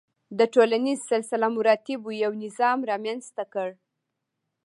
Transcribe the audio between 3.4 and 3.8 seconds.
کړ.